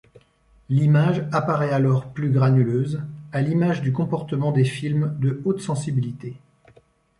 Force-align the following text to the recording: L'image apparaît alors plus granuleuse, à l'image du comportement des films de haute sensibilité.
L'image 0.69 1.27
apparaît 1.31 1.69
alors 1.71 2.07
plus 2.11 2.31
granuleuse, 2.31 3.03
à 3.31 3.39
l'image 3.43 3.83
du 3.83 3.93
comportement 3.93 4.51
des 4.51 4.65
films 4.65 5.15
de 5.19 5.39
haute 5.45 5.61
sensibilité. 5.61 6.35